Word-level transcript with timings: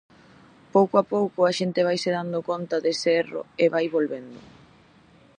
Pouco 0.73 0.95
a 1.01 1.07
pouco 1.13 1.39
a 1.43 1.51
xente 1.59 1.85
vaise 1.87 2.09
dando 2.17 2.39
conta 2.49 2.75
dese 2.83 3.07
erro 3.23 3.41
e 3.63 3.65
vai 3.73 3.85
volvendo. 3.95 4.39